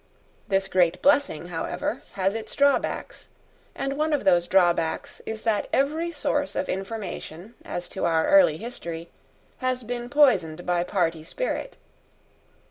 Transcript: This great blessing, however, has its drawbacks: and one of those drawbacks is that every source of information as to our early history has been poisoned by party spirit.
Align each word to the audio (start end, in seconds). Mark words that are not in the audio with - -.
This 0.47 0.67
great 0.67 0.99
blessing, 1.03 1.49
however, 1.49 2.01
has 2.13 2.33
its 2.33 2.55
drawbacks: 2.55 3.27
and 3.75 3.93
one 3.95 4.13
of 4.13 4.23
those 4.23 4.47
drawbacks 4.47 5.21
is 5.27 5.43
that 5.43 5.69
every 5.71 6.09
source 6.09 6.55
of 6.55 6.67
information 6.67 7.53
as 7.63 7.87
to 7.89 8.05
our 8.05 8.27
early 8.27 8.57
history 8.57 9.11
has 9.59 9.83
been 9.83 10.09
poisoned 10.09 10.65
by 10.65 10.83
party 10.83 11.23
spirit. 11.23 11.77